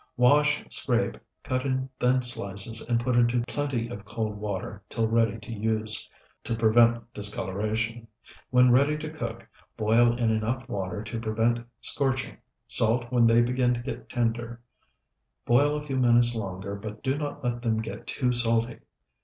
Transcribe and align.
Wash, 0.17 0.63
scrape, 0.71 1.15
cut 1.43 1.63
in 1.63 1.87
thin 1.99 2.23
slices, 2.23 2.81
and 2.81 2.99
put 2.99 3.15
into 3.15 3.43
plenty 3.47 3.87
of 3.87 4.03
cold 4.03 4.35
water 4.35 4.81
till 4.89 5.07
ready 5.07 5.37
to 5.37 5.51
use, 5.53 6.09
to 6.43 6.55
prevent 6.55 7.13
discoloration. 7.13 8.07
When 8.49 8.71
ready 8.71 8.97
to 8.97 9.11
cook, 9.11 9.47
boil 9.77 10.17
in 10.17 10.31
enough 10.31 10.67
water 10.67 11.03
to 11.03 11.19
prevent 11.19 11.63
scorching. 11.81 12.37
Salt 12.67 13.11
when 13.11 13.27
they 13.27 13.41
begin 13.41 13.75
to 13.75 13.79
get 13.79 14.09
tender. 14.09 14.59
Boil 15.45 15.77
a 15.77 15.83
few 15.83 15.97
minutes 15.97 16.33
longer, 16.33 16.73
but 16.75 17.03
do 17.03 17.15
not 17.15 17.43
let 17.43 17.61
them 17.61 17.79
get 17.79 18.07
too 18.07 18.31
salty. 18.31 18.79